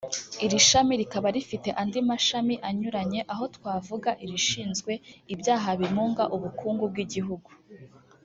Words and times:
Iri 0.45 0.59
shami 0.69 0.93
rikaba 1.01 1.27
rifite 1.35 1.69
andi 1.81 1.99
mashami 2.09 2.55
anyuranye; 2.69 3.19
aha 3.31 3.45
twavuga 3.55 4.09
irishinzwe 4.23 4.91
ibyaha 5.33 5.69
bimunga 5.79 6.23
ubukungu 6.35 6.83
bw’igihugu 6.91 7.49